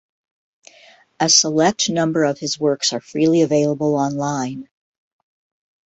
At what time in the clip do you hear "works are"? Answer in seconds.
2.59-2.99